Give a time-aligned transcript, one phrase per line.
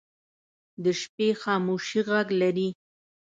[0.83, 2.69] د شپې خاموشي غږ لري